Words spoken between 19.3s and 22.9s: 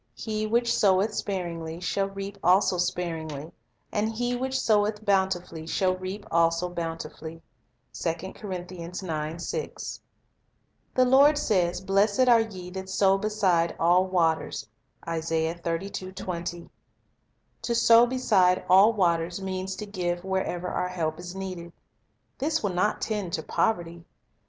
means to give wherever our help is needed. This will